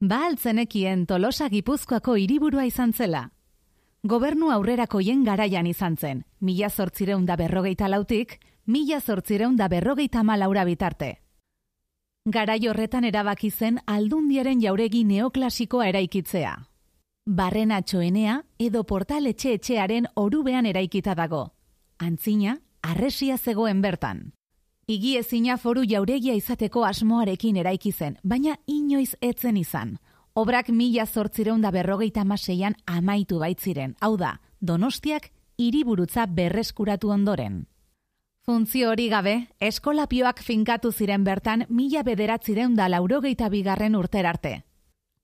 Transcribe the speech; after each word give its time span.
Ba 0.00 0.26
altzenekien 0.26 1.06
Tolosa 1.08 1.48
Gipuzkoako 1.48 2.18
hiriburua 2.20 2.66
izan 2.68 2.92
zela. 2.92 3.30
Gobernu 4.04 4.50
aurrerakoien 4.52 5.22
garaian 5.24 5.66
izan 5.66 5.96
zen, 5.96 6.20
mila 6.40 6.68
zortzireun 6.68 7.24
da 7.24 7.36
berrogeita 7.36 7.88
lautik, 7.88 8.36
mila 8.66 9.00
zortzireun 9.00 9.56
da 9.56 9.68
berrogeita 9.68 10.22
malaura 10.22 10.66
bitarte. 10.68 11.22
Garai 12.28 12.68
horretan 12.68 13.04
erabaki 13.08 13.50
zen 13.50 13.80
aldundiaren 13.86 14.60
jauregi 14.60 15.02
neoklasikoa 15.04 15.88
eraikitzea. 15.88 16.54
Barrena 17.24 17.80
txoenea 17.80 18.42
edo 18.58 18.84
portal 18.84 19.26
etxe 19.26 19.54
etxearen 19.54 20.12
orubean 20.14 20.66
eraikita 20.66 21.14
dago. 21.14 21.54
Antzina, 21.96 22.58
arresia 22.82 23.38
zegoen 23.38 23.80
bertan. 23.80 24.35
Igi 24.86 25.16
ezina 25.18 25.56
foru 25.58 25.82
jauregia 25.82 26.34
izateko 26.38 26.84
asmoarekin 26.86 27.56
eraiki 27.58 27.90
zen, 27.90 28.12
baina 28.22 28.52
inoiz 28.70 29.16
etzen 29.20 29.56
izan. 29.58 29.96
Obrak 30.38 30.68
mila 30.70 31.06
zortzireunda 31.06 31.72
berrogeita 31.74 32.22
maseian 32.24 32.76
amaitu 32.86 33.40
baitziren, 33.40 33.96
hau 34.00 34.16
da, 34.16 34.36
donostiak 34.60 35.32
hiriburutza 35.58 36.26
berreskuratu 36.26 37.10
ondoren. 37.10 37.64
Funtzio 38.46 38.92
hori 38.92 39.08
gabe, 39.10 39.34
eskolapioak 39.58 40.44
finkatu 40.46 40.92
ziren 40.92 41.24
bertan 41.24 41.66
mila 41.68 42.04
bederatzireun 42.06 42.76
da 42.76 42.86
laurogeita 42.86 43.48
bigarren 43.50 43.96
urterarte. 43.96 44.62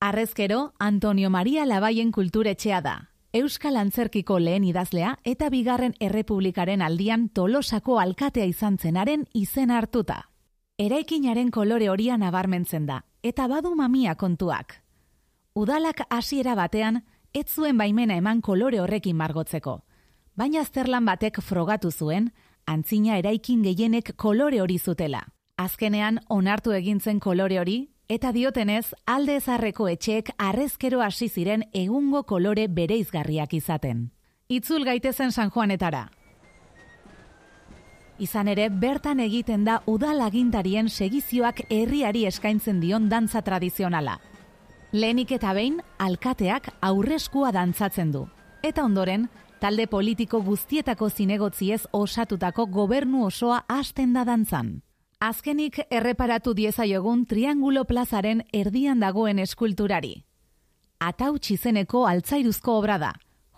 Arrezkero, 0.00 0.72
Antonio 0.80 1.30
Maria 1.30 1.64
Labaien 1.66 2.10
kulturetxea 2.10 2.80
da, 2.80 3.11
Euskal 3.32 3.78
Antzerkiko 3.80 4.36
lehen 4.38 4.64
idazlea 4.68 5.14
eta 5.24 5.46
bigarren 5.48 5.94
errepublikaren 6.04 6.82
aldian 6.84 7.30
tolosako 7.32 7.94
alkatea 7.98 8.44
izan 8.44 8.76
zenaren 8.76 9.22
izen 9.32 9.70
hartuta. 9.72 10.18
Eraikinaren 10.76 11.48
kolore 11.50 11.88
horia 11.88 12.18
nabarmentzen 12.20 12.84
da, 12.84 12.98
eta 13.22 13.46
badu 13.48 13.72
mamia 13.74 14.14
kontuak. 14.20 14.82
Udalak 15.54 16.02
hasiera 16.10 16.54
batean, 16.54 17.06
ez 17.32 17.46
zuen 17.48 17.78
baimena 17.80 18.18
eman 18.20 18.42
kolore 18.42 18.82
horrekin 18.84 19.16
margotzeko. 19.16 19.78
Baina 20.36 20.60
azterlan 20.60 21.08
batek 21.08 21.40
frogatu 21.40 21.90
zuen, 21.90 22.34
antzina 22.66 23.16
eraikin 23.16 23.62
gehienek 23.64 24.12
kolore 24.16 24.60
hori 24.60 24.76
zutela. 24.78 25.24
Azkenean, 25.56 26.20
onartu 26.28 26.76
egintzen 26.76 27.18
kolore 27.18 27.60
hori, 27.60 27.91
Eta 28.08 28.32
diotenez, 28.32 28.94
alde 29.06 29.36
ezarreko 29.36 29.86
etxeek 29.88 30.32
arrezkero 30.38 31.00
hasi 31.02 31.28
ziren 31.28 31.62
egungo 31.72 32.24
kolore 32.24 32.66
bereizgarriak 32.68 33.54
izaten. 33.54 34.10
Itzul 34.48 34.84
gaitezen 34.84 35.32
San 35.32 35.50
Juanetara. 35.50 36.10
Izan 38.18 38.48
ere, 38.48 38.68
bertan 38.68 39.20
egiten 39.20 39.64
da 39.64 39.80
udal 39.86 40.20
agintarien 40.20 40.90
segizioak 40.90 41.64
herriari 41.70 42.26
eskaintzen 42.26 42.80
dion 42.80 43.08
dantza 43.08 43.42
tradizionala. 43.42 44.18
Lehenik 44.92 45.32
eta 45.32 45.54
behin, 45.56 45.80
alkateak 45.98 46.68
aurreskua 46.80 47.50
dantzatzen 47.52 48.12
du. 48.12 48.26
Eta 48.62 48.84
ondoren, 48.84 49.28
talde 49.58 49.86
politiko 49.86 50.42
guztietako 50.42 51.08
zinegotziez 51.08 51.86
osatutako 51.92 52.66
gobernu 52.66 53.24
osoa 53.26 53.64
hasten 53.68 54.12
da 54.12 54.24
dantzan. 54.28 54.82
Azkenik 55.22 55.76
erreparatu 55.86 56.50
diezaiogun 56.50 57.20
triangulo 57.30 57.84
plazaren 57.86 58.40
erdian 58.52 58.98
dagoen 58.98 59.38
eskulturari. 59.38 60.16
Atau 60.98 61.36
txizeneko 61.38 62.00
altzairuzko 62.10 62.72
obra 62.80 62.96
da. 62.98 63.12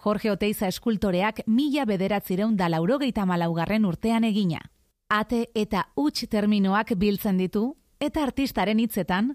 Jorge 0.05 0.29
Oteiza 0.29 0.69
eskultoreak 0.69 1.41
mila 1.47 1.87
bederatzireun 1.89 2.59
da 2.59 2.69
laurogeita 2.69 3.25
malaugarren 3.25 3.87
urtean 3.89 4.27
egina. 4.29 4.61
Ate 5.09 5.47
eta 5.55 5.87
huts 5.97 6.27
terminoak 6.29 6.93
biltzen 7.01 7.41
ditu, 7.41 7.63
eta 7.99 8.27
artistaren 8.29 8.85
hitzetan, 8.85 9.33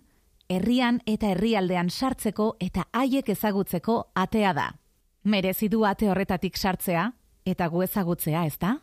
herrian 0.49 1.01
eta 1.09 1.31
herrialdean 1.33 1.89
sartzeko 1.89 2.51
eta 2.61 2.85
haiek 2.93 3.33
ezagutzeko 3.33 3.97
atea 4.13 4.53
da. 4.53 4.67
Merezi 5.23 5.67
du 5.67 5.81
ate 5.83 6.11
horretatik 6.11 6.61
sartzea, 6.61 7.09
eta 7.45 7.67
gu 7.73 7.81
ezagutzea, 7.89 8.45
ezta? 8.45 8.75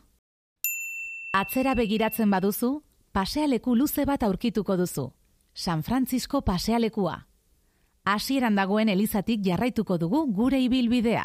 Atzera 1.36 1.78
begiratzen 1.78 2.30
baduzu, 2.30 2.80
pasealeku 3.16 3.72
luze 3.74 4.04
bat 4.04 4.22
aurkituko 4.26 4.74
duzu. 4.76 5.06
San 5.54 5.82
Francisco 5.82 6.42
pasealekua. 6.44 7.14
Hasieran 8.04 8.58
dagoen 8.58 8.90
elizatik 8.92 9.40
jarraituko 9.46 9.96
dugu 10.02 10.26
gure 10.36 10.60
ibilbidea. 10.60 11.24